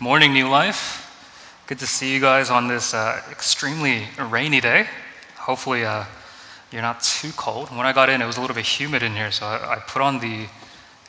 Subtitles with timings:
[0.00, 1.10] Morning, New Life.
[1.66, 4.86] Good to see you guys on this uh, extremely rainy day.
[5.34, 6.04] Hopefully, uh,
[6.70, 7.68] you're not too cold.
[7.70, 9.78] When I got in, it was a little bit humid in here, so I, I,
[9.80, 10.46] put on the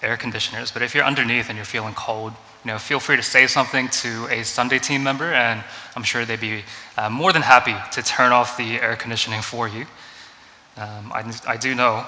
[0.02, 0.72] air conditioners.
[0.72, 2.34] But if you're underneath and you're feeling cold,
[2.66, 5.64] you know, feel free to say something to a Sunday team member, and
[5.96, 6.64] I'm sure they'd be
[6.98, 9.86] uh, more than happy to turn off the air conditioning for you.
[10.78, 12.08] Um, I, I do know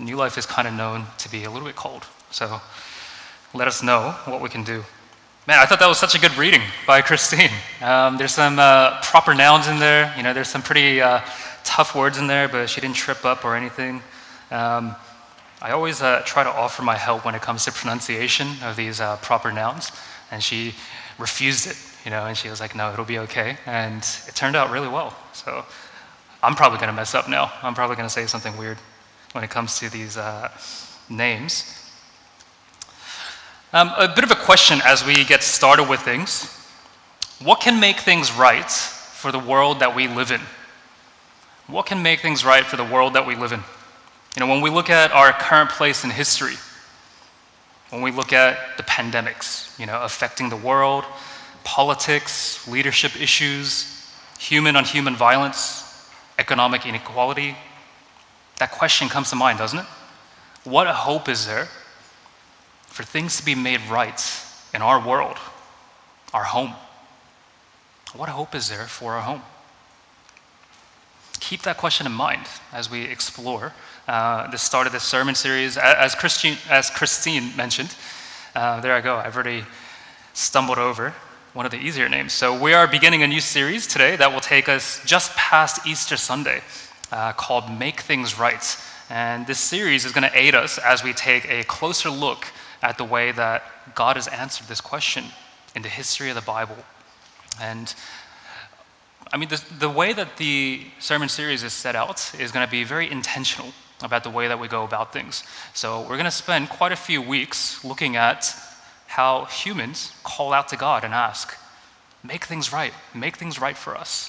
[0.00, 2.60] New Life is kind of known to be a little bit cold, so
[3.54, 4.82] let us know what we can do.
[5.48, 7.48] Man, I thought that was such a good reading by Christine.
[7.80, 10.12] Um, there's some uh, proper nouns in there.
[10.14, 11.22] You know, there's some pretty uh,
[11.64, 14.02] tough words in there, but she didn't trip up or anything.
[14.50, 14.94] Um,
[15.62, 19.00] I always uh, try to offer my help when it comes to pronunciation of these
[19.00, 19.90] uh, proper nouns,
[20.30, 20.74] and she
[21.18, 21.78] refused it.
[22.04, 24.88] You know, and she was like, "No, it'll be okay," and it turned out really
[24.88, 25.16] well.
[25.32, 25.64] So
[26.42, 27.50] I'm probably going to mess up now.
[27.62, 28.76] I'm probably going to say something weird
[29.32, 30.50] when it comes to these uh,
[31.08, 31.77] names.
[33.70, 36.46] Um, a bit of a question as we get started with things.
[37.42, 40.40] What can make things right for the world that we live in?
[41.66, 43.60] What can make things right for the world that we live in?
[44.36, 46.54] You know, when we look at our current place in history,
[47.90, 51.04] when we look at the pandemics, you know, affecting the world,
[51.62, 57.54] politics, leadership issues, human on human violence, economic inequality,
[58.60, 59.86] that question comes to mind, doesn't it?
[60.64, 61.68] What hope is there
[62.98, 64.20] for things to be made right
[64.74, 65.36] in our world,
[66.34, 66.72] our home.
[68.12, 69.42] What hope is there for our home?
[71.38, 73.72] Keep that question in mind as we explore
[74.08, 75.76] uh, the start of this sermon series.
[75.76, 77.94] As Christine, as Christine mentioned,
[78.56, 79.62] uh, there I go, I've already
[80.34, 81.14] stumbled over
[81.52, 82.32] one of the easier names.
[82.32, 86.16] So, we are beginning a new series today that will take us just past Easter
[86.16, 86.62] Sunday
[87.12, 88.76] uh, called Make Things Right.
[89.08, 92.44] And this series is going to aid us as we take a closer look
[92.82, 93.62] at the way that
[93.94, 95.24] God has answered this question
[95.74, 96.76] in the history of the Bible.
[97.60, 97.94] And
[99.32, 102.70] I mean, the, the way that the sermon series is set out is going to
[102.70, 105.42] be very intentional about the way that we go about things.
[105.74, 108.54] So, we're going to spend quite a few weeks looking at
[109.06, 111.56] how humans call out to God and ask,
[112.22, 114.28] make things right, make things right for us.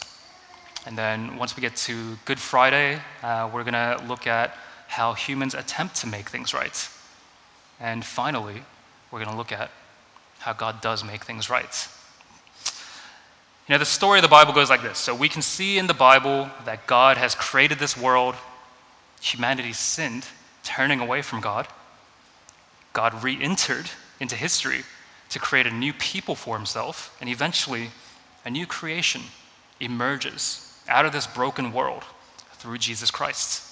[0.85, 4.55] And then once we get to Good Friday, uh, we're going to look at
[4.87, 6.89] how humans attempt to make things right.
[7.79, 8.63] And finally,
[9.11, 9.71] we're going to look at
[10.39, 11.87] how God does make things right.
[13.67, 14.97] You know, the story of the Bible goes like this.
[14.97, 18.35] So we can see in the Bible that God has created this world,
[19.21, 20.25] humanity sinned,
[20.63, 21.67] turning away from God.
[22.93, 24.83] God re entered into history
[25.29, 27.91] to create a new people for himself, and eventually,
[28.43, 29.21] a new creation
[29.79, 32.03] emerges out of this broken world
[32.53, 33.68] through Jesus Christ.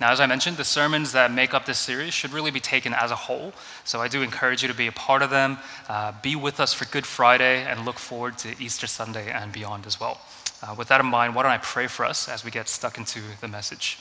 [0.00, 2.92] Now, as I mentioned, the sermons that make up this series should really be taken
[2.92, 3.52] as a whole.
[3.84, 5.58] So I do encourage you to be a part of them,
[5.88, 9.86] uh, be with us for Good Friday, and look forward to Easter Sunday and beyond
[9.86, 10.20] as well.
[10.62, 12.98] Uh, with that in mind, why don't I pray for us as we get stuck
[12.98, 13.98] into the message?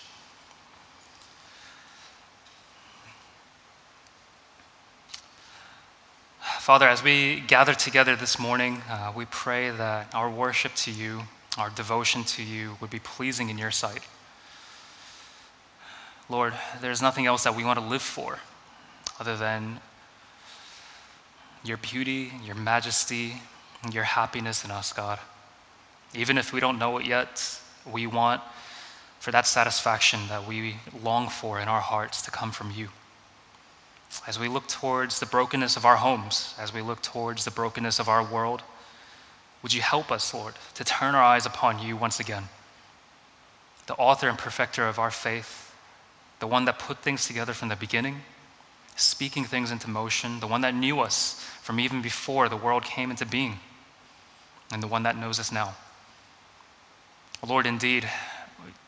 [6.61, 11.23] Father, as we gather together this morning, uh, we pray that our worship to you,
[11.57, 14.03] our devotion to you, would be pleasing in your sight.
[16.31, 18.39] Lord, there's nothing else that we want to live for
[19.19, 19.81] other than
[21.65, 23.33] your beauty, your majesty,
[23.91, 25.19] your happiness in us, God.
[26.15, 27.59] Even if we don't know it yet,
[27.91, 28.41] we want
[29.19, 32.87] for that satisfaction that we long for in our hearts to come from you.
[34.25, 37.99] As we look towards the brokenness of our homes, as we look towards the brokenness
[37.99, 38.63] of our world,
[39.63, 42.45] would you help us, Lord, to turn our eyes upon you once again,
[43.87, 45.60] the author and perfecter of our faith,
[46.41, 48.19] the one that put things together from the beginning,
[48.95, 53.11] speaking things into motion, the one that knew us from even before the world came
[53.11, 53.59] into being,
[54.73, 55.75] and the one that knows us now.
[57.47, 58.09] Lord, indeed,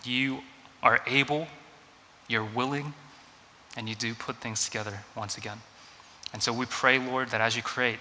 [0.03, 0.39] you
[0.81, 1.47] are able,
[2.27, 2.91] you're willing,
[3.77, 5.61] and you do put things together once again.
[6.33, 7.99] And so we pray, Lord, that as you create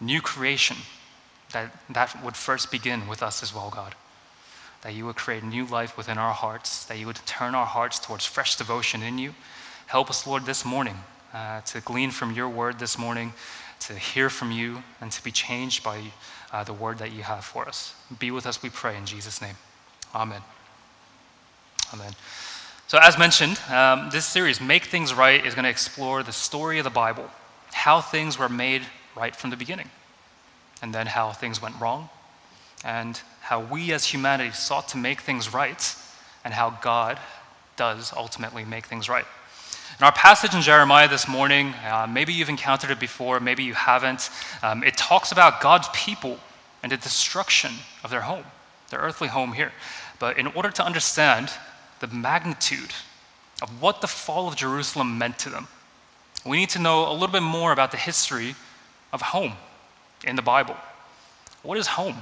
[0.00, 0.76] new creation,
[1.52, 3.94] that that would first begin with us as well, God
[4.86, 7.98] that you would create new life within our hearts, that you would turn our hearts
[7.98, 9.34] towards fresh devotion in you.
[9.88, 10.94] Help us, Lord, this morning
[11.34, 13.32] uh, to glean from your word this morning,
[13.80, 16.00] to hear from you, and to be changed by
[16.52, 17.96] uh, the word that you have for us.
[18.20, 19.56] Be with us, we pray, in Jesus' name.
[20.14, 20.40] Amen.
[21.92, 22.12] Amen.
[22.86, 26.78] So, as mentioned, um, this series, Make Things Right, is going to explore the story
[26.78, 27.28] of the Bible,
[27.72, 28.82] how things were made
[29.16, 29.90] right from the beginning,
[30.80, 32.08] and then how things went wrong,
[32.86, 35.94] and how we as humanity sought to make things right
[36.44, 37.18] and how God
[37.76, 39.24] does ultimately make things right.
[39.98, 43.74] In our passage in Jeremiah this morning, uh, maybe you've encountered it before, maybe you
[43.74, 44.30] haven't.
[44.62, 46.38] Um, it talks about God's people
[46.82, 47.72] and the destruction
[48.04, 48.44] of their home,
[48.90, 49.72] their earthly home here.
[50.20, 51.50] But in order to understand
[51.98, 52.92] the magnitude
[53.62, 55.66] of what the fall of Jerusalem meant to them,
[56.44, 58.54] we need to know a little bit more about the history
[59.12, 59.54] of home
[60.24, 60.76] in the Bible.
[61.64, 62.16] What is home?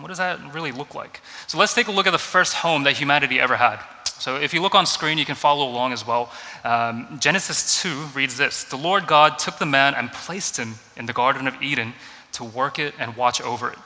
[0.00, 1.20] What does that really look like?
[1.46, 3.80] So let's take a look at the first home that humanity ever had.
[4.04, 6.30] So if you look on screen, you can follow along as well.
[6.62, 11.06] Um, Genesis 2 reads this The Lord God took the man and placed him in
[11.06, 11.94] the Garden of Eden
[12.32, 13.78] to work it and watch over it.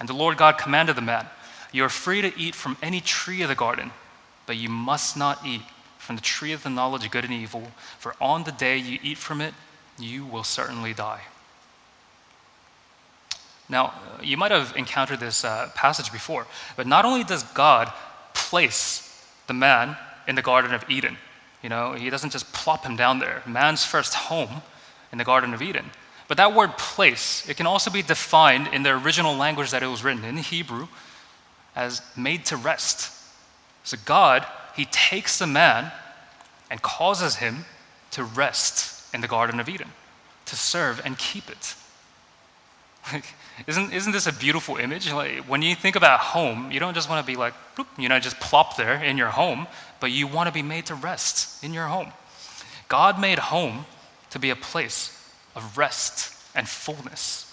[0.00, 1.26] And the Lord God commanded the man,
[1.72, 3.90] You are free to eat from any tree of the garden,
[4.46, 5.62] but you must not eat
[5.98, 7.66] from the tree of the knowledge of good and evil,
[7.98, 9.54] for on the day you eat from it,
[9.98, 11.22] you will certainly die.
[13.68, 16.46] Now, you might have encountered this uh, passage before,
[16.76, 17.92] but not only does God
[18.34, 19.96] place the man
[20.28, 21.16] in the Garden of Eden,
[21.62, 24.62] you know, he doesn't just plop him down there, man's first home
[25.12, 25.90] in the Garden of Eden.
[26.28, 29.86] But that word place, it can also be defined in the original language that it
[29.86, 30.88] was written in Hebrew
[31.76, 33.10] as made to rest.
[33.84, 35.90] So God he takes the man
[36.70, 37.64] and causes him
[38.12, 39.88] to rest in the Garden of Eden,
[40.46, 41.74] to serve and keep it.
[43.12, 43.24] Like,
[43.66, 45.10] isn't, isn't this a beautiful image?
[45.12, 48.08] Like, when you think about home, you don't just want to be like, bloop, you
[48.08, 49.66] know, just plop there in your home,
[50.00, 52.12] but you want to be made to rest in your home.
[52.88, 53.86] God made home
[54.30, 55.10] to be a place
[55.54, 57.52] of rest and fullness.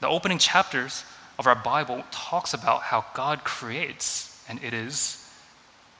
[0.00, 1.04] The opening chapters
[1.38, 5.30] of our Bible talks about how God creates, and it is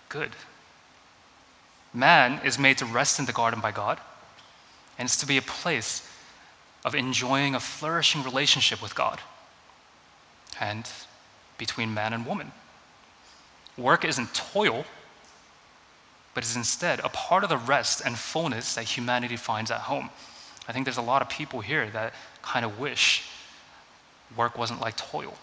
[0.09, 0.31] good.
[1.95, 4.01] Man is made to rest in the garden by God,
[4.99, 6.09] and it's to be a place
[6.85, 9.21] of enjoying a flourishing relationship with God
[10.61, 10.89] and
[11.59, 12.51] between man and woman.
[13.77, 14.85] Work isn't toil,
[16.35, 20.11] but is instead a part of the rest and fullness that humanity finds at home.
[20.69, 23.29] I think there's a lot of people here that kind of wish
[24.37, 25.35] work wasn't like toil,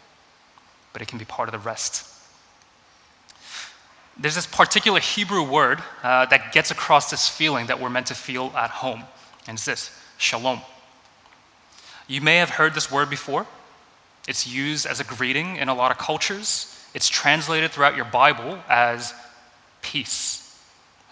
[0.93, 2.19] but it can be part of the rest
[4.19, 8.15] there's this particular Hebrew word uh, that gets across this feeling that we're meant to
[8.15, 9.03] feel at home,
[9.47, 10.61] and it's this shalom.
[12.09, 13.45] You may have heard this word before.
[14.27, 16.75] It's used as a greeting in a lot of cultures.
[16.93, 19.13] It's translated throughout your Bible as
[19.81, 20.59] peace.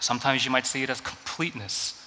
[0.00, 2.04] Sometimes you might see it as completeness.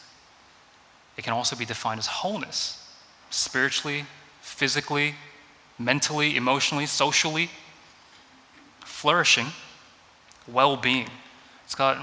[1.18, 2.86] It can also be defined as wholeness,
[3.30, 4.06] spiritually,
[4.42, 5.16] physically,
[5.80, 7.50] mentally, emotionally, socially,
[8.82, 9.48] flourishing
[10.48, 11.08] well being.
[11.66, 11.98] It's got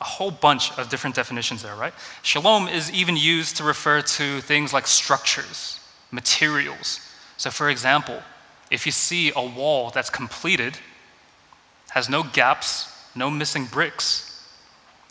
[0.00, 1.94] a whole bunch of different definitions there, right?
[2.22, 5.80] Shalom is even used to refer to things like structures,
[6.10, 7.00] materials.
[7.36, 8.22] So, for example,
[8.70, 10.76] if you see a wall that's completed,
[11.90, 14.44] has no gaps, no missing bricks,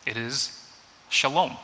[0.06, 0.68] it is
[1.10, 1.56] shalom.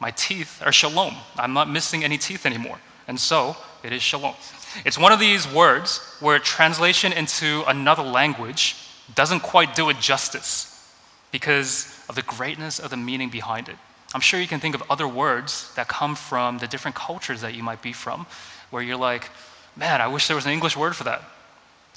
[0.00, 1.14] My teeth are shalom.
[1.36, 2.78] I'm not missing any teeth anymore.
[3.08, 4.34] And so, it is shalom.
[4.84, 8.76] It's one of these words where translation into another language
[9.14, 10.70] doesn't quite do it justice
[11.30, 13.76] because of the greatness of the meaning behind it.
[14.14, 17.54] I'm sure you can think of other words that come from the different cultures that
[17.54, 18.26] you might be from,
[18.70, 19.28] where you're like,
[19.76, 21.22] man, I wish there was an English word for that.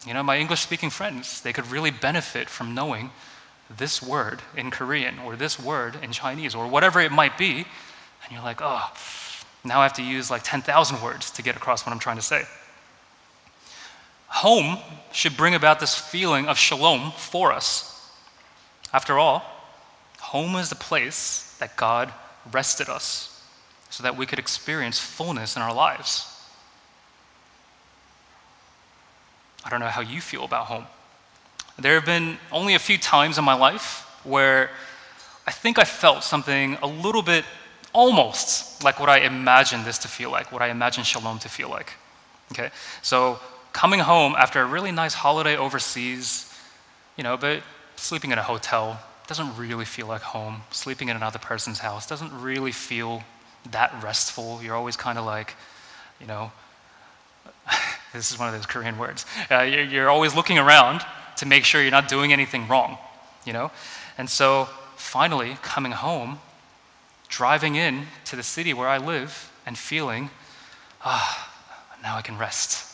[0.05, 3.11] You know, my English speaking friends, they could really benefit from knowing
[3.77, 7.65] this word in Korean or this word in Chinese or whatever it might be.
[8.23, 8.91] And you're like, oh,
[9.63, 12.21] now I have to use like 10,000 words to get across what I'm trying to
[12.21, 12.43] say.
[14.27, 14.77] Home
[15.11, 18.11] should bring about this feeling of shalom for us.
[18.93, 19.43] After all,
[20.19, 22.11] home is the place that God
[22.51, 23.41] rested us
[23.89, 26.33] so that we could experience fullness in our lives.
[29.63, 30.85] I don't know how you feel about home.
[31.77, 34.69] There have been only a few times in my life where
[35.45, 37.45] I think I felt something a little bit
[37.93, 41.69] almost like what I imagined this to feel like, what I imagined shalom to feel
[41.69, 41.93] like.
[42.51, 42.69] Okay?
[43.01, 43.39] So
[43.73, 46.53] coming home after a really nice holiday overseas,
[47.15, 47.63] you know, but
[47.95, 50.61] sleeping in a hotel doesn't really feel like home.
[50.71, 53.23] Sleeping in another person's house doesn't really feel
[53.71, 54.61] that restful.
[54.63, 55.55] You're always kind of like,
[56.19, 56.51] you know,
[58.13, 59.25] this is one of those Korean words.
[59.51, 61.01] Uh, you're, you're always looking around
[61.37, 62.97] to make sure you're not doing anything wrong,
[63.45, 63.71] you know?
[64.17, 66.39] And so finally, coming home,
[67.27, 70.29] driving in to the city where I live and feeling,
[71.03, 71.53] ah,
[72.01, 72.85] now I can rest.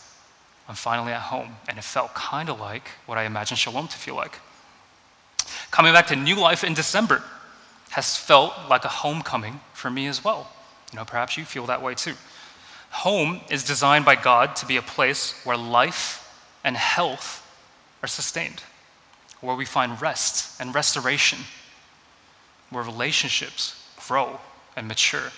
[0.67, 1.55] I'm finally at home.
[1.69, 4.39] And it felt kind of like what I imagined Shalom to feel like.
[5.71, 7.23] Coming back to New Life in December
[7.91, 10.49] has felt like a homecoming for me as well.
[10.91, 12.13] You know, perhaps you feel that way too.
[12.91, 16.19] Home is designed by God to be a place where life
[16.63, 17.39] and health
[18.03, 18.61] are sustained,
[19.41, 21.39] where we find rest and restoration,
[22.69, 24.39] where relationships grow
[24.75, 25.31] and mature.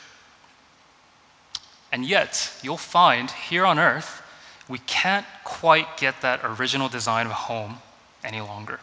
[1.92, 4.22] And yet, you'll find here on earth,
[4.68, 7.78] we can't quite get that original design of a home
[8.24, 8.80] any longer.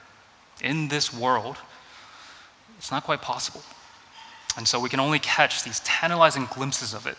[0.61, 1.57] In this world,
[2.79, 3.63] it's not quite possible.
[4.57, 7.17] And so we can only catch these tantalizing glimpses of it.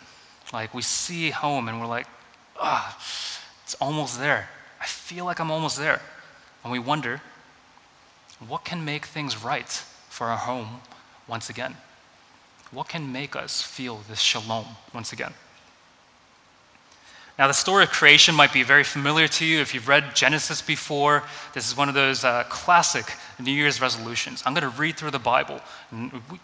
[0.52, 2.08] Like we see home and we're like,
[2.60, 2.96] ah,
[3.64, 4.48] it's almost there.
[4.80, 6.02] I feel like I'm almost there.
[6.64, 7.22] And we wonder,
[8.48, 9.70] what can make things right
[10.10, 10.82] for our home
[11.28, 11.76] once again?
[12.72, 15.34] What can make us feel this shalom once again?
[17.40, 20.62] Now, the story of creation might be very familiar to you if you've read Genesis
[20.62, 21.24] before.
[21.56, 24.44] This is one of those uh, classic New Year's resolutions.
[24.46, 25.60] I'm going to read through the Bible.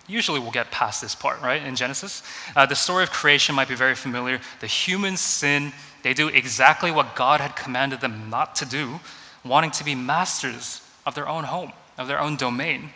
[0.08, 2.24] Usually, we'll get past this part, right, in Genesis.
[2.56, 4.42] Uh, the story of creation might be very familiar.
[4.62, 9.00] The humans sin, they do exactly what God had commanded them not to do,
[9.46, 12.90] wanting to be masters of their own home, of their own domain.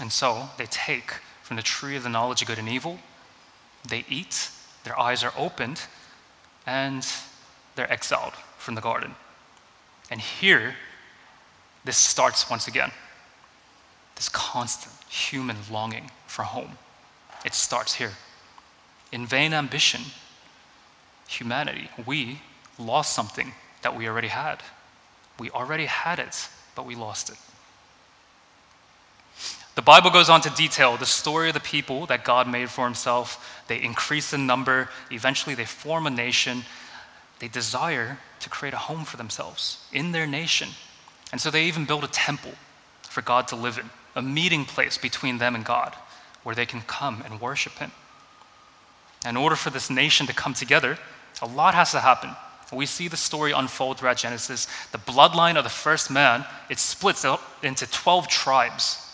[0.00, 1.12] And so, they take
[1.44, 2.98] from the tree of the knowledge of good and evil,
[3.88, 4.50] they eat
[4.86, 5.82] their eyes are opened,
[6.64, 7.04] and
[7.74, 9.16] they're exiled from the garden.
[10.12, 10.76] And here,
[11.84, 12.92] this starts once again
[14.14, 16.78] this constant human longing for home.
[17.44, 18.12] It starts here.
[19.12, 20.00] In vain ambition,
[21.28, 22.40] humanity, we
[22.78, 23.52] lost something
[23.82, 24.62] that we already had.
[25.38, 27.36] We already had it, but we lost it.
[29.76, 32.86] The Bible goes on to detail the story of the people that God made for
[32.86, 33.62] himself.
[33.68, 34.88] They increase in number.
[35.10, 36.62] Eventually, they form a nation.
[37.40, 40.70] They desire to create a home for themselves in their nation.
[41.30, 42.52] And so they even build a temple
[43.02, 45.94] for God to live in, a meeting place between them and God
[46.42, 47.92] where they can come and worship Him.
[49.28, 50.96] In order for this nation to come together,
[51.42, 52.30] a lot has to happen.
[52.72, 54.68] We see the story unfold throughout Genesis.
[54.92, 57.26] The bloodline of the first man, it splits
[57.62, 59.05] into 12 tribes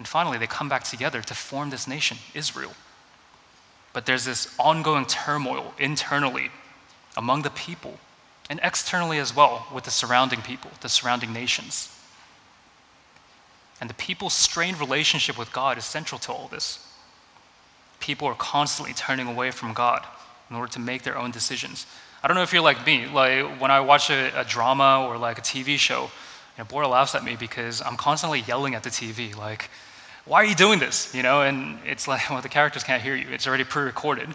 [0.00, 2.72] and finally, they come back together to form this nation, Israel.
[3.92, 6.48] But there's this ongoing turmoil internally
[7.18, 7.98] among the people
[8.48, 11.94] and externally as well with the surrounding people, the surrounding nations.
[13.82, 16.78] And the people's strained relationship with God is central to all this.
[17.98, 20.06] People are constantly turning away from God
[20.48, 21.84] in order to make their own decisions.
[22.22, 23.06] I don't know if you're like me.
[23.06, 26.88] Like when I watch a, a drama or like a TV show, you know, Bora
[26.88, 29.70] laughs at me because I'm constantly yelling at the TV, like,
[30.24, 31.14] why are you doing this?
[31.14, 33.28] You know, and it's like, well, the characters can't hear you.
[33.30, 34.28] It's already pre-recorded.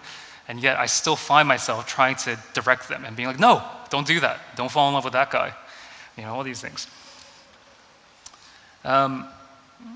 [0.47, 4.05] And yet I still find myself trying to direct them and being like, no, don't
[4.05, 4.39] do that.
[4.55, 5.53] Don't fall in love with that guy.
[6.17, 6.87] You know, all these things.
[8.83, 9.27] Um,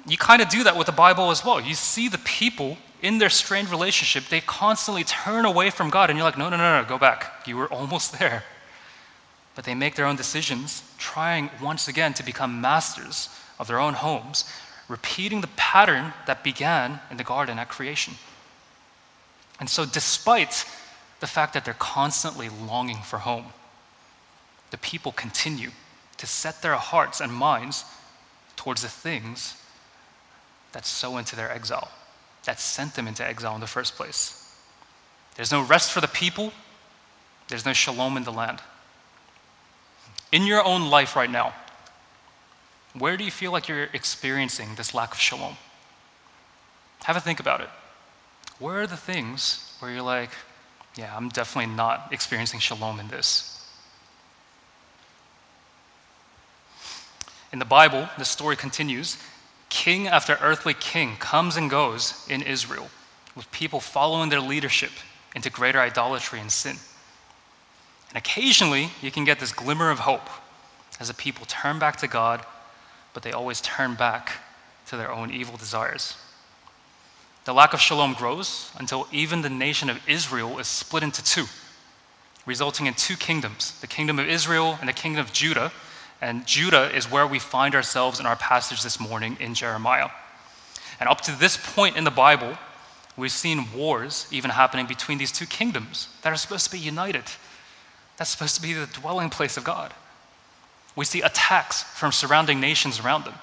[0.08, 1.62] you kind of do that with the Bible as well.
[1.62, 6.18] You see the people in their strained relationship, they constantly turn away from God, and
[6.18, 7.48] you're like, no, no, no, no, go back.
[7.48, 8.44] You were almost there.
[9.56, 13.94] But they make their own decisions, trying once again to become masters of their own
[13.94, 14.46] homes,
[14.90, 18.16] repeating the pattern that began in the garden at creation.
[19.60, 20.66] And so, despite
[21.20, 23.46] the fact that they're constantly longing for home,
[24.72, 25.70] the people continue
[26.18, 27.86] to set their hearts and minds
[28.56, 29.56] towards the things
[30.72, 31.90] that sow into their exile,
[32.46, 34.54] that sent them into exile in the first place.
[35.36, 36.52] There's no rest for the people,
[37.48, 38.60] there's no shalom in the land.
[40.32, 41.54] In your own life right now,
[42.98, 45.56] where do you feel like you're experiencing this lack of shalom?
[47.04, 47.70] Have a think about it.
[48.60, 50.32] Where are the things where you're like,
[50.96, 53.56] yeah, I'm definitely not experiencing shalom in this?
[57.54, 59.18] In the Bible, the story continues.
[59.70, 62.90] King after earthly king comes and goes in Israel,
[63.36, 64.92] with people following their leadership
[65.36, 66.76] into greater idolatry and sin.
[68.10, 70.28] And occasionally, you can get this glimmer of hope
[71.00, 72.46] as the people turn back to God
[73.14, 74.32] but they always turn back
[74.88, 76.16] to their own evil desires.
[77.46, 81.46] The lack of shalom grows until even the nation of Israel is split into two,
[82.46, 85.72] resulting in two kingdoms the kingdom of Israel and the kingdom of Judah.
[86.22, 90.10] And Judah is where we find ourselves in our passage this morning in Jeremiah.
[91.00, 92.58] And up to this point in the Bible,
[93.16, 97.24] we've seen wars even happening between these two kingdoms that are supposed to be united.
[98.18, 99.94] That's supposed to be the dwelling place of God.
[101.00, 103.36] We see attacks from surrounding nations around them.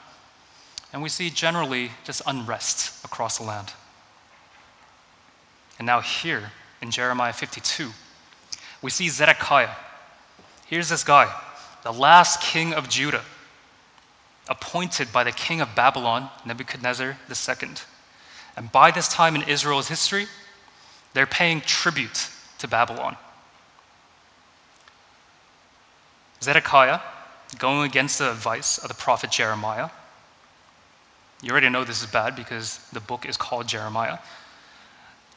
[0.93, 3.73] And we see generally just unrest across the land.
[5.79, 7.93] And now, here in Jeremiah 52,
[8.83, 9.71] we see Zedekiah.
[10.67, 11.35] Here's this guy,
[11.83, 13.25] the last king of Judah,
[14.51, 17.69] appointed by the king of Babylon, Nebuchadnezzar II.
[18.55, 20.27] And by this time in Israel's history,
[21.15, 23.17] they're paying tribute to Babylon.
[26.43, 27.01] Zedekiah
[27.59, 29.91] going against the advice of the prophet Jeremiah,
[31.43, 34.19] You already know this is bad because the book is called Jeremiah.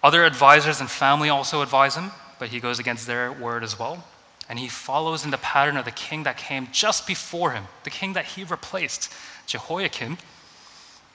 [0.01, 4.03] Other advisors and family also advise him, but he goes against their word as well.
[4.47, 7.89] And he follows in the pattern of the king that came just before him, the
[7.89, 9.13] king that he replaced,
[9.45, 10.17] Jehoiakim,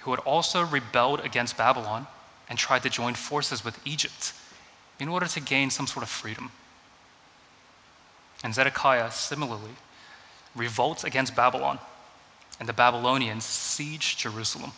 [0.00, 2.06] who had also rebelled against Babylon
[2.48, 4.34] and tried to join forces with Egypt
[5.00, 6.50] in order to gain some sort of freedom.
[8.44, 9.72] And Zedekiah, similarly,
[10.54, 11.78] revolts against Babylon,
[12.60, 14.72] and the Babylonians siege Jerusalem.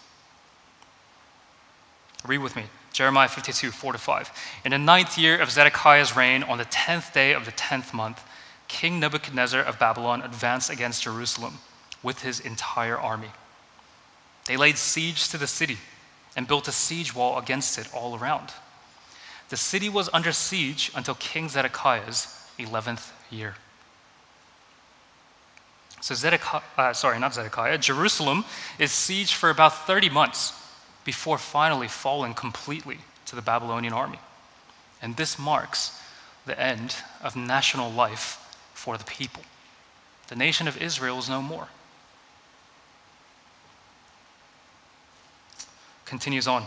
[2.27, 4.31] Read with me Jeremiah 52, 4 to 5.
[4.65, 8.23] In the ninth year of Zedekiah's reign, on the tenth day of the tenth month,
[8.69, 11.59] King Nebuchadnezzar of Babylon advanced against Jerusalem
[12.03, 13.31] with his entire army.
[14.47, 15.79] They laid siege to the city
[16.37, 18.51] and built a siege wall against it all around.
[19.49, 22.27] The city was under siege until King Zedekiah's
[22.59, 23.55] 11th year.
[26.01, 28.45] So Zedekiah, uh, sorry, not Zedekiah, Jerusalem
[28.79, 30.53] is sieged for about 30 months
[31.05, 34.19] before finally falling completely to the Babylonian army.
[35.03, 36.01] And this marks
[36.47, 39.43] the end of national life for the people.
[40.29, 41.69] The nation of Israel is no more.
[46.05, 46.65] Continues on.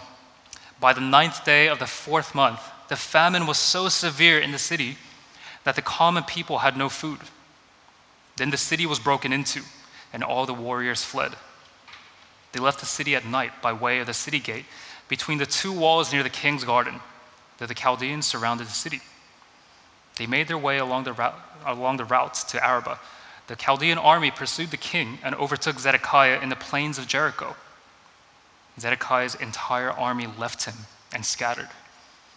[0.79, 4.59] By the ninth day of the fourth month, the famine was so severe in the
[4.59, 4.97] city
[5.63, 7.19] that the common people had no food.
[8.39, 9.61] Then the city was broken into,
[10.13, 11.33] and all the warriors fled.
[12.53, 14.63] They left the city at night by way of the city gate
[15.09, 17.01] between the two walls near the king's garden,
[17.57, 19.01] that the Chaldeans surrounded the city.
[20.15, 22.97] They made their way along the, route, along the route to Arabah.
[23.47, 27.57] The Chaldean army pursued the king and overtook Zedekiah in the plains of Jericho.
[28.79, 30.75] Zedekiah's entire army left him
[31.13, 31.67] and scattered.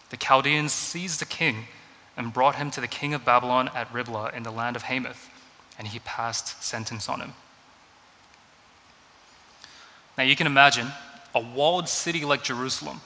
[0.09, 1.67] The Chaldeans seized the king
[2.17, 5.29] and brought him to the king of Babylon at Riblah in the land of Hamath,
[5.77, 7.33] and he passed sentence on him.
[10.17, 10.87] Now you can imagine
[11.33, 13.01] a walled city like Jerusalem.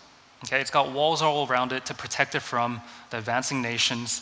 [0.46, 4.22] Okay, it's got walls all around it to protect it from the advancing nations.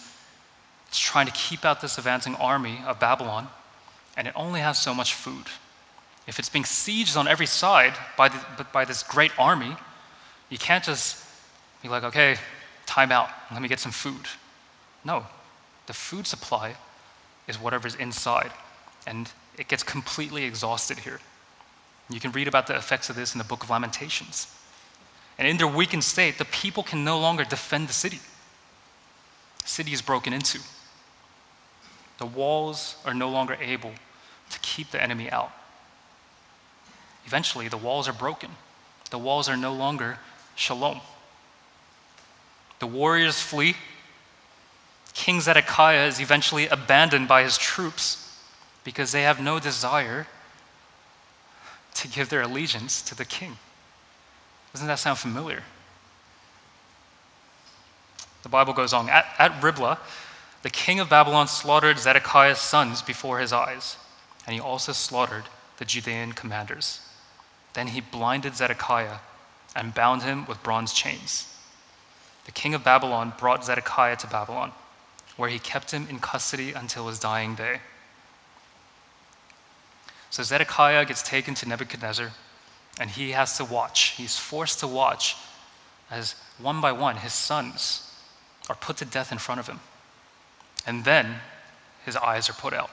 [0.87, 3.47] It's trying to keep out this advancing army of Babylon,
[4.15, 5.46] and it only has so much food.
[6.27, 9.75] If it's being sieged on every side by, the, by this great army,
[10.50, 11.24] you can't just
[11.83, 12.37] be like, okay,
[12.85, 14.25] time out, let me get some food.
[15.03, 15.25] No,
[15.87, 16.75] the food supply
[17.48, 18.51] is whatever's inside,
[19.08, 21.20] and it gets completely exhausted here.
[22.10, 24.48] You can read about the effects of this in the book of Lamentations.
[25.38, 28.20] And in their weakened state, the people can no longer defend the city.
[29.64, 30.60] The city is broken into.
[32.18, 33.92] The walls are no longer able
[34.51, 35.51] to keep the enemy out.
[37.25, 38.51] Eventually, the walls are broken.
[39.10, 40.20] The walls are no longer
[40.55, 41.01] shalom.
[42.79, 43.75] The warriors flee.
[45.15, 48.21] King Zedekiah is eventually abandoned by his troops
[48.83, 50.27] because they have no desire
[51.95, 53.57] to give their allegiance to the king.
[54.73, 55.63] Doesn't that sound familiar?
[58.43, 59.09] The Bible goes on.
[59.09, 59.97] At, at Riblah,
[60.61, 63.95] the king of Babylon slaughtered Zedekiah's sons before his eyes,
[64.45, 65.45] and he also slaughtered
[65.77, 66.99] the Judean commanders.
[67.73, 69.19] Then he blinded Zedekiah
[69.75, 71.51] and bound him with bronze chains.
[72.45, 74.73] The king of Babylon brought Zedekiah to Babylon,
[75.37, 77.79] where he kept him in custody until his dying day.
[80.29, 82.31] So Zedekiah gets taken to Nebuchadnezzar,
[83.00, 84.11] and he has to watch.
[84.17, 85.35] He's forced to watch
[86.11, 88.11] as one by one his sons
[88.69, 89.79] are put to death in front of him.
[90.87, 91.35] And then
[92.05, 92.89] his eyes are put out.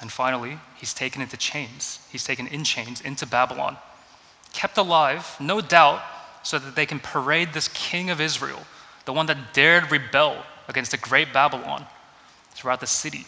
[0.00, 2.06] And finally, he's taken into chains.
[2.10, 3.76] He's taken in chains into Babylon,
[4.52, 6.02] kept alive, no doubt,
[6.42, 8.60] so that they can parade this king of Israel,
[9.04, 11.86] the one that dared rebel against the great Babylon,
[12.52, 13.26] throughout the city,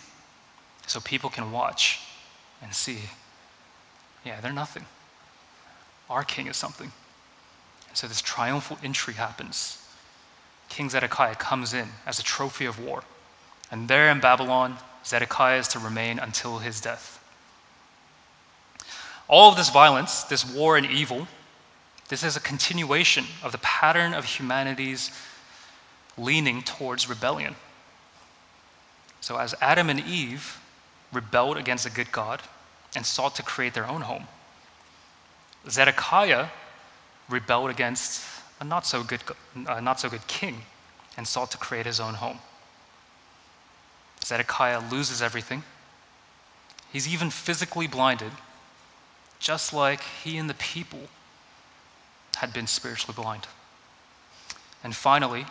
[0.87, 2.01] so people can watch
[2.63, 2.99] and see
[4.27, 4.85] yeah, they're nothing.
[6.11, 6.91] Our king is something.
[7.89, 9.81] And so this triumphal entry happens.
[10.69, 13.05] King Zedekiah comes in as a trophy of war.
[13.71, 17.23] And there in Babylon, Zedekiah is to remain until his death.
[19.29, 21.29] All of this violence, this war and evil,
[22.09, 25.13] this is a continuation of the pattern of humanity's
[26.19, 27.55] leaning towards rebellion.
[29.21, 30.61] So, as Adam and Eve
[31.13, 32.43] rebelled against a good God
[32.95, 34.27] and sought to create their own home,
[35.69, 36.49] Zedekiah
[37.29, 38.25] rebelled against
[38.61, 39.21] a not so good,
[39.67, 40.63] uh, not so good king
[41.17, 42.39] and sought to create his own home.
[44.25, 45.63] Zedekiah loses everything.
[46.93, 48.33] He's even physically blinded,
[49.39, 51.01] just like he and the people
[52.37, 53.47] had been spiritually blind.
[54.85, 55.47] And finally,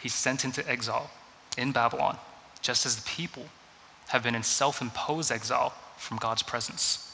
[0.00, 1.10] he's sent into exile
[1.56, 2.16] in Babylon,
[2.62, 3.46] just as the people
[4.08, 7.04] have been in self imposed exile from God's presence.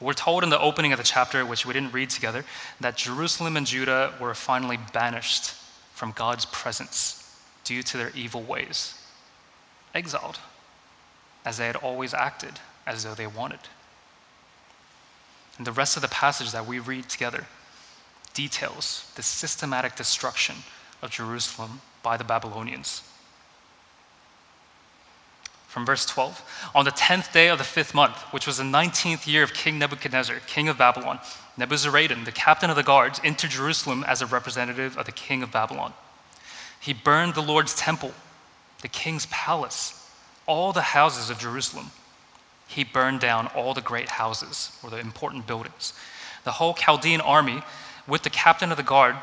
[0.00, 2.44] We're told in the opening of the chapter, which we didn't read together,
[2.80, 5.54] that Jerusalem and Judah were finally banished
[5.94, 7.22] from God's presence
[7.64, 8.94] due to their evil ways,
[9.94, 10.38] exiled,
[11.46, 12.52] as they had always acted
[12.86, 13.60] as though they wanted.
[15.56, 17.46] And the rest of the passage that we read together
[18.36, 20.54] details the systematic destruction
[21.02, 23.02] of Jerusalem by the Babylonians.
[25.68, 29.26] From verse 12 On the 10th day of the fifth month, which was the 19th
[29.26, 31.18] year of King Nebuchadnezzar, king of Babylon,
[31.58, 35.50] Nebuzaradan, the captain of the guards, entered Jerusalem as a representative of the king of
[35.50, 35.92] Babylon.
[36.78, 38.12] He burned the Lord's temple,
[38.82, 40.08] the king's palace,
[40.46, 41.90] all the houses of Jerusalem.
[42.68, 45.94] He burned down all the great houses, or the important buildings.
[46.44, 47.62] The whole Chaldean army,
[48.06, 49.16] with the captain of the guard,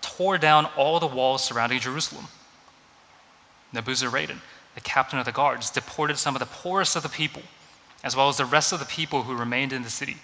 [0.00, 2.26] tore down all the walls surrounding Jerusalem.
[3.74, 4.40] Nebuzaradan,
[4.74, 7.42] the captain of the guards, deported some of the poorest of the people,
[8.02, 10.16] as well as the rest of the people who remained in the city,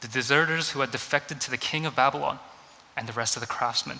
[0.00, 2.38] the deserters who had defected to the king of Babylon,
[2.96, 3.98] and the rest of the craftsmen.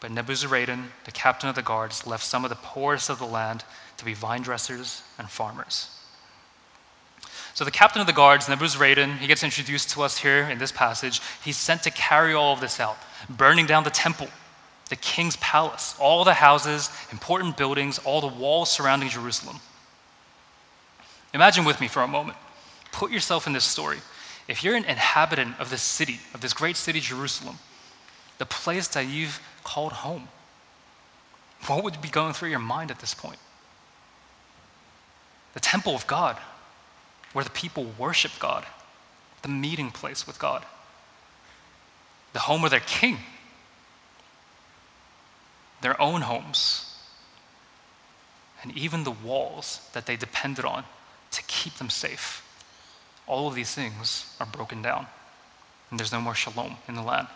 [0.00, 3.64] But Nebuzaradan, the captain of the guards, left some of the poorest of the land
[3.96, 5.88] to be vine dressers and farmers.
[7.54, 10.72] So the captain of the guards, Nebuzaradan, he gets introduced to us here in this
[10.72, 11.20] passage.
[11.44, 12.96] He's sent to carry all of this out,
[13.28, 14.28] burning down the temple,
[14.88, 19.60] the king's palace, all the houses, important buildings, all the walls surrounding Jerusalem.
[21.34, 22.38] Imagine with me for a moment.
[22.90, 23.98] Put yourself in this story.
[24.48, 27.58] If you're an inhabitant of this city, of this great city, Jerusalem,
[28.38, 30.28] the place that you've called home,
[31.66, 33.38] what would be going through your mind at this point?
[35.54, 36.36] The temple of God,
[37.32, 38.64] where the people worship God,
[39.42, 40.64] the meeting place with God,
[42.32, 43.18] the home of their king
[45.82, 46.96] their own homes,
[48.62, 50.84] and even the walls that they depended on
[51.32, 52.48] to keep them safe.
[53.26, 55.06] All of these things are broken down,
[55.90, 57.26] and there's no more shalom in the land.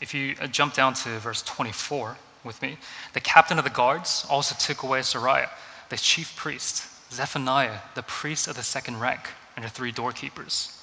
[0.00, 2.78] If you uh, jump down to verse 24 with me,
[3.12, 5.50] the captain of the guards also took away Seraiah,
[5.88, 10.82] the chief priest, Zephaniah, the priest of the second rank, and the three doorkeepers.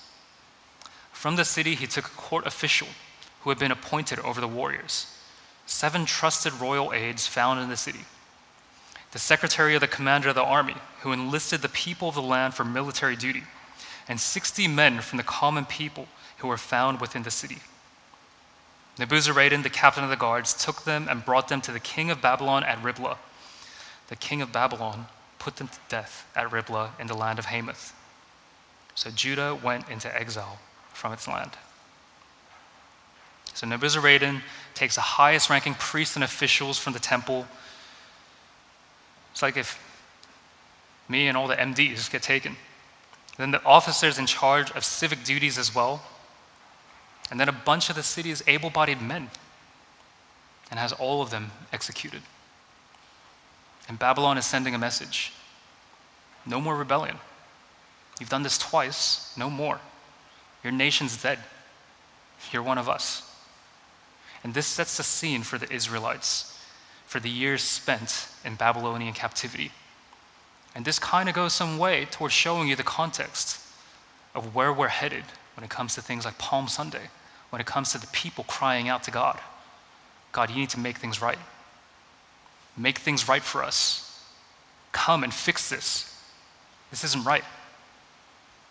[1.12, 2.88] From the city, he took a court official
[3.42, 5.18] who had been appointed over the warriors,
[5.66, 8.06] seven trusted royal aides found in the city,
[9.12, 12.54] the secretary of the commander of the army, who enlisted the people of the land
[12.54, 13.44] for military duty,
[14.08, 17.58] and 60 men from the common people who were found within the city.
[18.98, 22.22] Nebuzaradan, the captain of the guards, took them and brought them to the king of
[22.22, 23.18] Babylon at Riblah.
[24.08, 25.06] The king of Babylon
[25.40, 27.94] put them to death at Riblah in the land of Hamath.
[28.96, 30.60] So Judah went into exile
[30.94, 31.52] from its land.
[33.54, 34.42] So Nebuzaradan
[34.74, 37.46] takes the highest ranking priests and officials from the temple.
[39.32, 39.80] It's like if
[41.10, 42.56] me and all the MDs get taken.
[43.38, 46.02] Then the officers in charge of civic duties as well.
[47.30, 49.30] And then a bunch of the city's able bodied men.
[50.70, 52.22] And has all of them executed.
[53.88, 55.34] And Babylon is sending a message
[56.46, 57.18] no more rebellion.
[58.20, 59.80] You've done this twice, no more.
[60.64, 61.40] Your nation's dead.
[62.52, 63.30] You're one of us.
[64.44, 66.58] And this sets the scene for the Israelites
[67.06, 69.72] for the years spent in Babylonian captivity.
[70.76, 73.62] And this kind of goes some way towards showing you the context
[74.36, 75.24] of where we're headed
[75.58, 77.10] when it comes to things like Palm Sunday,
[77.50, 79.40] when it comes to the people crying out to God
[80.38, 81.40] God, you need to make things right.
[82.78, 84.24] Make things right for us.
[84.92, 86.16] Come and fix this.
[86.92, 87.44] This isn't right.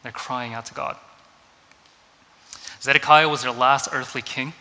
[0.05, 0.97] They're crying out to God.
[2.81, 4.53] Zedekiah was their last earthly king,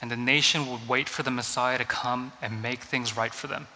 [0.00, 3.48] and the nation would wait for the Messiah to come and make things right for
[3.48, 3.66] them.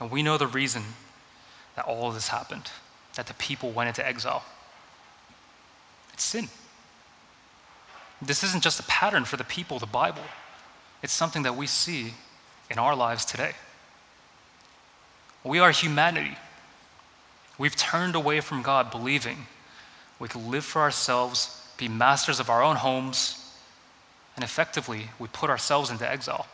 [0.00, 0.82] And we know the reason
[1.76, 2.72] that all of this happened,
[3.14, 4.44] that the people went into exile.
[6.12, 6.48] It's sin.
[8.20, 10.22] This isn't just a pattern for the people of the Bible,
[11.02, 12.14] it's something that we see
[12.70, 13.52] in our lives today.
[15.44, 16.36] We are humanity.
[17.58, 19.46] We've turned away from God, believing
[20.18, 23.38] we can live for ourselves be masters of our own homes,
[24.36, 26.46] and effectively, we put ourselves into exile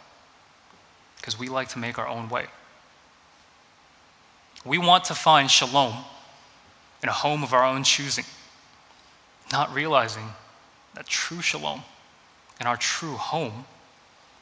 [1.18, 2.46] because we like to make our own way.
[4.64, 5.94] We want to find shalom
[7.02, 8.24] in a home of our own choosing,
[9.52, 10.24] not realizing
[10.94, 11.82] that true shalom
[12.58, 13.64] and our true home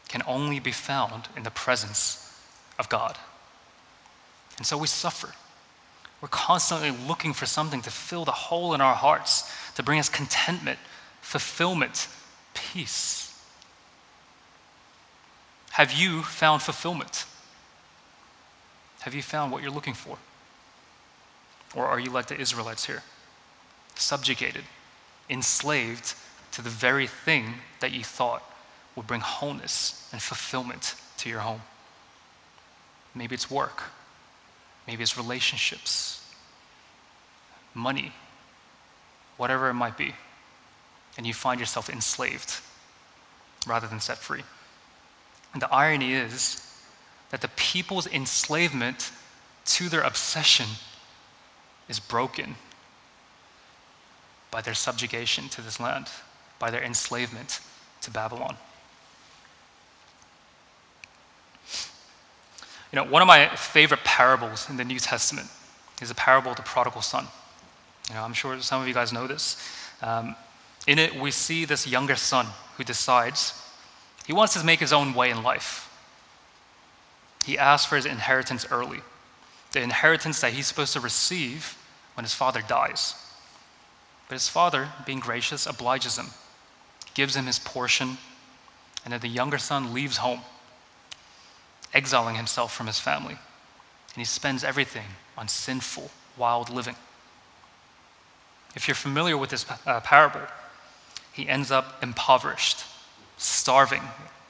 [0.09, 2.41] can only be found in the presence
[2.79, 3.17] of God.
[4.57, 5.29] And so we suffer.
[6.21, 10.09] We're constantly looking for something to fill the hole in our hearts to bring us
[10.09, 10.79] contentment,
[11.21, 12.09] fulfillment,
[12.55, 13.39] peace.
[15.73, 17.27] Have you found fulfillment?
[19.01, 20.17] Have you found what you're looking for?
[21.75, 23.03] Or are you like the Israelites here?
[23.95, 24.65] Subjugated,
[25.29, 26.15] enslaved
[26.53, 28.43] to the very thing that you thought
[28.95, 31.61] would bring wholeness and fulfillment to your home.
[33.15, 33.83] Maybe it's work,
[34.87, 36.35] maybe it's relationships,
[37.75, 38.13] money,
[39.37, 40.15] whatever it might be.
[41.17, 42.61] And you find yourself enslaved
[43.67, 44.43] rather than set free.
[45.53, 46.63] And the irony is
[47.31, 49.11] that the people's enslavement
[49.65, 50.67] to their obsession
[51.89, 52.55] is broken
[54.51, 56.09] by their subjugation to this land,
[56.59, 57.61] by their enslavement
[58.03, 58.57] to Babylon.
[62.93, 65.49] You know, one of my favorite parables in the New Testament
[66.01, 67.27] is the parable of the prodigal son.
[68.09, 69.57] You know, I'm sure some of you guys know this.
[70.03, 70.37] Um,
[70.87, 73.61] in it, we see this younger son who decides
[74.27, 75.83] he wants to make his own way in life.
[77.45, 79.01] He asks for his inheritance early,
[79.73, 81.77] the inheritance that he's supposed to receive
[82.15, 83.15] when his father dies.
[84.29, 86.27] But his father, being gracious, obliges him,
[87.15, 88.19] gives him his portion,
[89.05, 90.41] and then the younger son leaves home,
[91.95, 93.35] exiling himself from his family.
[93.35, 95.07] And he spends everything
[95.39, 96.97] on sinful, wild living.
[98.75, 100.41] If you're familiar with this uh, parable,
[101.33, 102.85] he ends up impoverished,
[103.39, 104.03] starving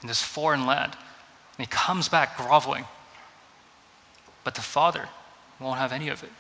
[0.03, 0.93] in this foreign land.
[1.59, 2.85] And he comes back groveling.
[4.43, 5.09] But the father
[5.61, 6.31] won't have any of it.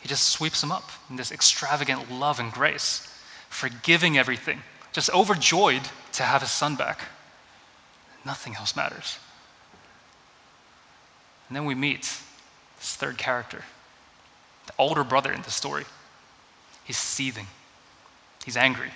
[0.00, 3.08] He just sweeps him up in this extravagant love and grace,
[3.48, 5.82] forgiving everything, just overjoyed
[6.12, 7.00] to have his son back.
[8.24, 9.18] Nothing else matters.
[11.48, 12.02] And then we meet
[12.78, 13.64] this third character,
[14.66, 15.84] the older brother in the story.
[16.84, 17.46] He's seething,
[18.44, 18.90] he's angry.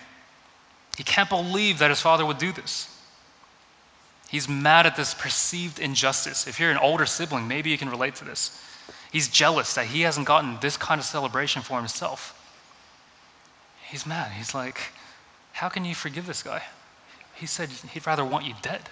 [0.96, 2.88] He can't believe that his father would do this.
[4.28, 6.46] He's mad at this perceived injustice.
[6.46, 8.62] If you're an older sibling, maybe you can relate to this.
[9.10, 12.38] He's jealous that he hasn't gotten this kind of celebration for himself.
[13.88, 14.32] He's mad.
[14.32, 14.80] He's like,
[15.52, 16.62] How can you forgive this guy?
[17.34, 18.88] He said he'd rather want you dead.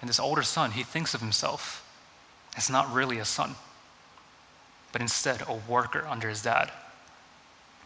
[0.00, 1.86] And this older son, he thinks of himself
[2.56, 3.54] as not really a son,
[4.92, 6.70] but instead a worker under his dad.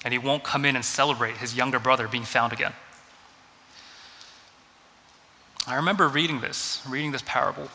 [0.05, 2.73] And he won't come in and celebrate his younger brother being found again.
[5.67, 7.69] I remember reading this, reading this parable,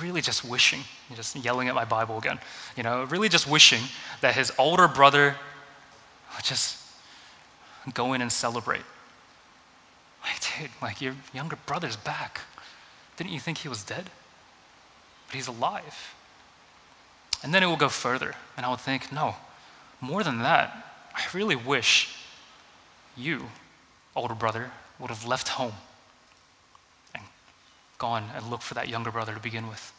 [0.00, 0.80] really just wishing,
[1.14, 2.38] just yelling at my Bible again,
[2.76, 3.82] you know, really just wishing
[4.20, 5.36] that his older brother
[6.34, 6.78] would just
[7.94, 8.82] go in and celebrate.
[10.22, 12.40] Like, dude, like your younger brother's back.
[13.16, 14.08] Didn't you think he was dead?
[15.26, 16.14] But he's alive.
[17.42, 19.34] And then it will go further, and I would think, no,
[20.00, 22.16] more than that, I really wish
[23.16, 23.46] you,
[24.14, 25.72] older brother, would have left home
[28.02, 29.92] gone and looked for that younger brother to begin with?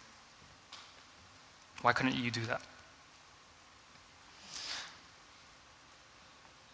[1.81, 2.61] Why couldn't you do that?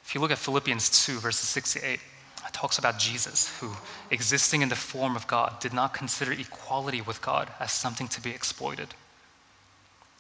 [0.04, 2.00] If you look at Philippians 2, verses 6 to 8,
[2.48, 3.72] it talks about Jesus, who,
[4.10, 8.22] existing in the form of God, did not consider equality with God as something to
[8.22, 8.88] be exploited.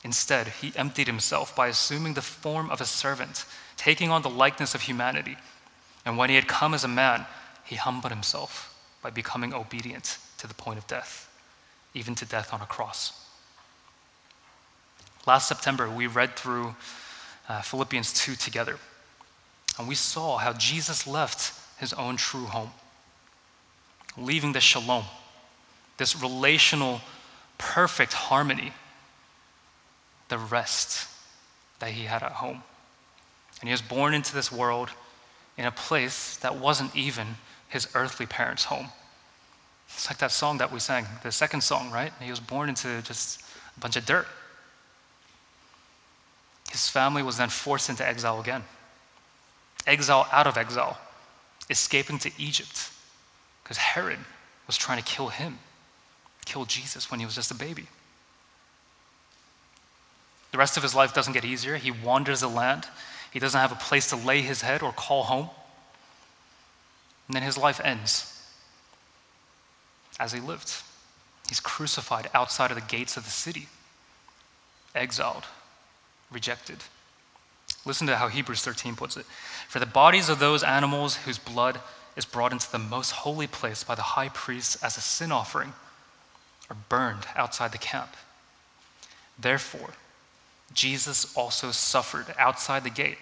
[0.03, 3.45] Instead, he emptied himself by assuming the form of a servant,
[3.77, 5.37] taking on the likeness of humanity.
[6.05, 7.25] And when he had come as a man,
[7.65, 11.29] he humbled himself by becoming obedient to the point of death,
[11.93, 13.27] even to death on a cross.
[15.27, 16.73] Last September, we read through
[17.47, 18.77] uh, Philippians 2 together,
[19.77, 22.71] and we saw how Jesus left his own true home,
[24.17, 25.03] leaving the shalom,
[25.97, 27.01] this relational,
[27.57, 28.71] perfect harmony,
[30.29, 31.07] the rest
[31.79, 32.63] that he had at home.
[33.59, 34.89] And he was born into this world
[35.57, 37.27] in a place that wasn't even
[37.67, 38.87] his earthly parents' home.
[39.93, 42.13] It's like that song that we sang, the second song, right?
[42.21, 43.41] He was born into just
[43.75, 44.27] a bunch of dirt.
[46.71, 48.63] His family was then forced into exile again.
[49.87, 50.97] Exile out of exile,
[51.69, 52.91] escaping to Egypt,
[53.63, 54.19] because Herod
[54.67, 55.57] was trying to kill him,
[56.45, 57.87] kill Jesus when he was just a baby.
[60.51, 61.75] The rest of his life doesn't get easier.
[61.75, 62.87] He wanders the land.
[63.31, 65.49] He doesn't have a place to lay his head or call home.
[67.27, 68.38] And then his life ends
[70.19, 70.73] as he lived.
[71.47, 73.67] He's crucified outside of the gates of the city,
[74.93, 75.45] exiled,
[76.31, 76.77] rejected.
[77.85, 79.25] Listen to how Hebrews 13 puts it.
[79.67, 81.79] For the bodies of those animals whose blood
[82.15, 85.73] is brought into the most holy place by the high priest as a sin offering
[86.69, 88.15] are burned outside the camp.
[89.39, 89.89] Therefore,
[90.73, 93.17] Jesus also suffered outside the gate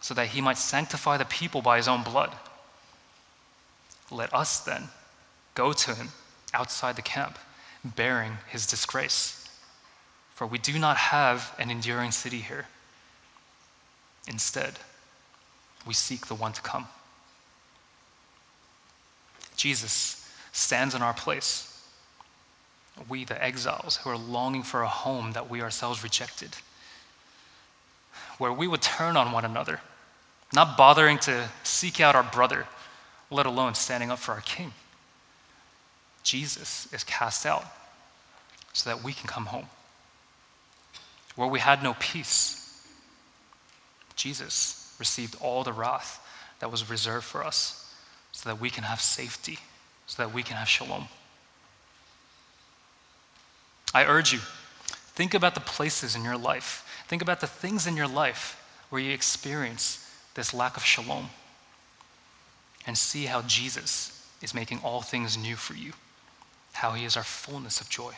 [0.00, 2.34] so that he might sanctify the people by his own blood.
[4.10, 4.88] Let us then
[5.54, 6.08] go to him
[6.54, 7.38] outside the camp,
[7.84, 9.48] bearing his disgrace.
[10.34, 12.66] For we do not have an enduring city here,
[14.28, 14.74] Instead,
[15.86, 16.86] we seek the one to come.
[19.56, 21.66] Jesus stands in our place.
[23.08, 26.50] We, the exiles, who are longing for a home that we ourselves rejected,
[28.38, 29.80] where we would turn on one another,
[30.52, 32.66] not bothering to seek out our brother,
[33.30, 34.72] let alone standing up for our king.
[36.22, 37.64] Jesus is cast out
[38.72, 39.66] so that we can come home.
[41.36, 42.86] Where we had no peace,
[44.16, 46.26] Jesus received all the wrath
[46.60, 47.92] that was reserved for us
[48.32, 49.58] so that we can have safety,
[50.06, 51.08] so that we can have shalom.
[53.92, 57.96] I urge you, think about the places in your life, think about the things in
[57.96, 58.56] your life
[58.90, 61.30] where you experience this lack of shalom,
[62.86, 65.92] and see how Jesus is making all things new for you,
[66.72, 68.12] how he is our fullness of joy.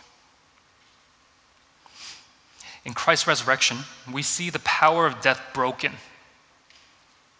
[2.84, 3.78] In Christ's resurrection,
[4.12, 5.92] we see the power of death broken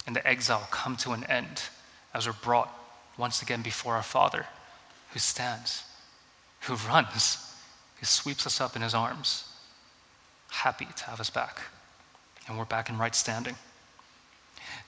[0.07, 1.63] and the exile come to an end
[2.15, 2.73] as we're brought
[3.19, 4.47] once again before our Father
[5.13, 5.85] who stands,
[6.61, 7.55] who runs,
[7.99, 9.45] who sweeps us up in his arms,
[10.51, 11.61] happy to have us back.
[12.49, 13.55] And we're back in right standing.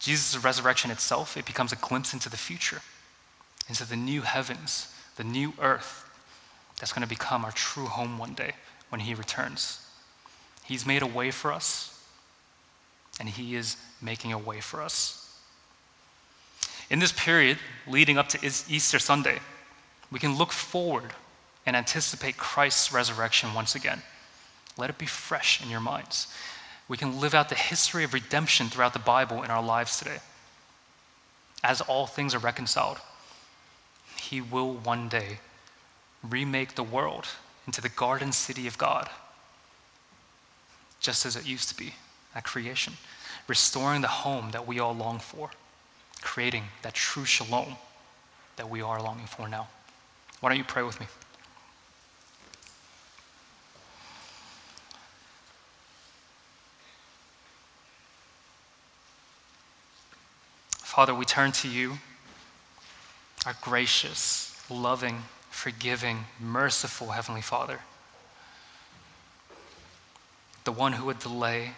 [0.00, 2.80] Jesus' resurrection itself, it becomes a glimpse into the future,
[3.68, 6.04] into the new heavens, the new earth
[6.78, 8.52] that's going to become our true home one day
[8.88, 9.84] when he returns.
[10.64, 12.02] He's made a way for us,
[13.20, 15.20] and He is making a way for us.
[16.90, 19.38] In this period leading up to Easter Sunday,
[20.10, 21.12] we can look forward
[21.66, 24.02] and anticipate Christ's resurrection once again.
[24.76, 26.28] Let it be fresh in your minds.
[26.88, 30.18] We can live out the history of redemption throughout the Bible in our lives today.
[31.62, 32.98] As all things are reconciled,
[34.18, 35.38] He will one day
[36.28, 37.26] remake the world
[37.66, 39.08] into the garden city of God
[41.04, 41.94] just as it used to be
[42.34, 42.94] at creation,
[43.46, 45.50] restoring the home that we all long for,
[46.22, 47.76] creating that true shalom
[48.56, 49.68] that we are longing for now.
[50.40, 51.06] Why don't you pray with me?
[60.70, 61.98] Father, we turn to you,
[63.44, 65.22] our gracious, loving,
[65.54, 67.80] forgiving, merciful Heavenly Father
[70.64, 71.72] the one who would delay,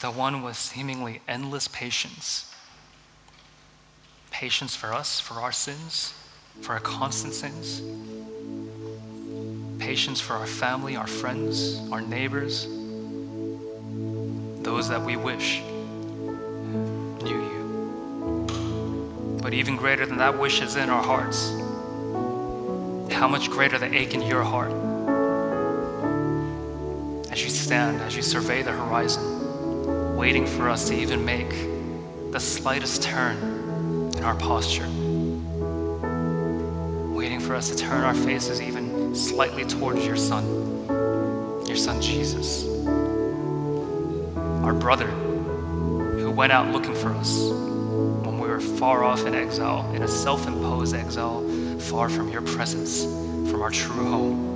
[0.00, 2.54] the one with seemingly endless patience.
[4.30, 6.12] Patience for us, for our sins,
[6.60, 7.80] for our constant sins.
[9.78, 12.66] Patience for our family, our friends, our neighbors,
[14.62, 15.62] those that we wish
[17.22, 18.46] knew you.
[19.40, 21.63] But even greater than that wish is in our hearts.
[23.24, 24.70] How much greater the ache in your heart.
[27.32, 31.48] As you stand, as you survey the horizon, waiting for us to even make
[32.32, 33.38] the slightest turn
[34.14, 34.86] in our posture,
[37.14, 40.44] waiting for us to turn our faces even slightly towards your Son,
[41.66, 42.68] your Son Jesus,
[44.62, 49.90] our brother who went out looking for us when we were far off in exile,
[49.94, 51.43] in a self imposed exile,
[51.84, 53.04] far from your presence,
[53.50, 54.54] from our true home.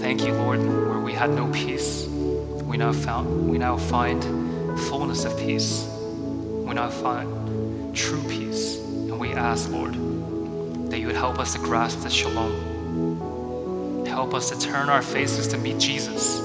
[0.00, 4.22] Thank you, Lord, where we had no peace, we now found we now find
[4.88, 5.86] fullness of peace.
[5.92, 8.78] We now find true peace.
[8.78, 9.92] And we ask, Lord,
[10.90, 14.06] that you would help us to grasp the shalom.
[14.06, 16.40] Help us to turn our faces to meet Jesus,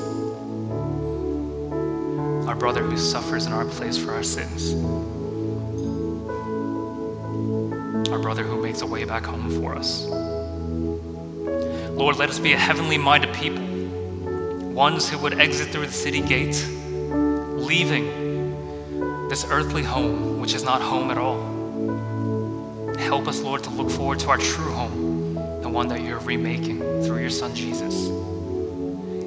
[2.47, 4.73] our brother who suffers in our place for our sins,
[8.77, 10.05] makes a way back home for us.
[11.95, 13.65] Lord, let us be a heavenly minded people,
[14.71, 16.63] ones who would exit through the city gate,
[17.57, 18.05] leaving
[19.29, 21.41] this earthly home, which is not home at all.
[22.99, 26.77] Help us, Lord, to look forward to our true home, the one that you're remaking
[27.01, 28.09] through your Son Jesus.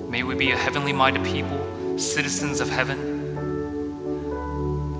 [0.09, 3.01] May we be a heavenly minded people, citizens of heaven,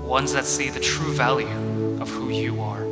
[0.05, 2.90] ones that see the true value of who you are.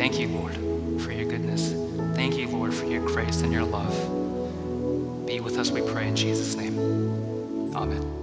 [0.00, 0.54] Thank you, Lord,
[1.02, 1.74] for your goodness.
[2.16, 5.26] Thank you, Lord, for your grace and your love.
[5.26, 6.78] Be with us, we pray, in Jesus' name.
[7.76, 8.19] Amen.